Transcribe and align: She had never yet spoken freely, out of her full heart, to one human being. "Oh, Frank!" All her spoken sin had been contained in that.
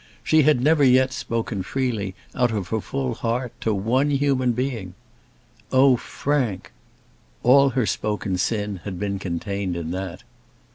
She 0.23 0.41
had 0.41 0.59
never 0.61 0.83
yet 0.83 1.13
spoken 1.13 1.61
freely, 1.61 2.15
out 2.33 2.51
of 2.51 2.69
her 2.69 2.81
full 2.81 3.13
heart, 3.13 3.51
to 3.61 3.71
one 3.71 4.09
human 4.09 4.51
being. 4.53 4.95
"Oh, 5.71 5.95
Frank!" 5.95 6.71
All 7.43 7.69
her 7.77 7.85
spoken 7.85 8.39
sin 8.39 8.77
had 8.83 8.99
been 8.99 9.19
contained 9.19 9.77
in 9.77 9.91
that. 9.91 10.23